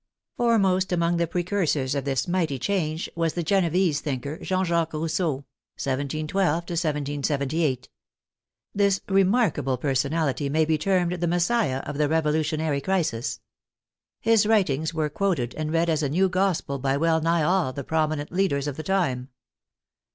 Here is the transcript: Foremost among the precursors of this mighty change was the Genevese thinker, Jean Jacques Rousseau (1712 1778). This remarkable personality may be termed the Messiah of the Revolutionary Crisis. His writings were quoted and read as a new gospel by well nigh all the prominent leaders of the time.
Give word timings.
Foremost 0.35 0.91
among 0.91 1.17
the 1.17 1.27
precursors 1.27 1.93
of 1.93 2.05
this 2.05 2.27
mighty 2.27 2.57
change 2.57 3.07
was 3.15 3.33
the 3.33 3.43
Genevese 3.43 4.01
thinker, 4.01 4.39
Jean 4.39 4.65
Jacques 4.65 4.93
Rousseau 4.93 5.45
(1712 5.77 6.63
1778). 6.63 7.87
This 8.73 9.01
remarkable 9.07 9.77
personality 9.77 10.49
may 10.49 10.65
be 10.65 10.79
termed 10.79 11.11
the 11.11 11.27
Messiah 11.27 11.83
of 11.85 11.99
the 11.99 12.09
Revolutionary 12.09 12.81
Crisis. 12.81 13.41
His 14.19 14.47
writings 14.47 14.91
were 14.91 15.07
quoted 15.07 15.53
and 15.53 15.71
read 15.71 15.87
as 15.87 16.01
a 16.01 16.09
new 16.09 16.29
gospel 16.29 16.79
by 16.79 16.97
well 16.97 17.21
nigh 17.21 17.43
all 17.43 17.71
the 17.71 17.83
prominent 17.83 18.31
leaders 18.31 18.65
of 18.67 18.77
the 18.77 18.81
time. 18.81 19.29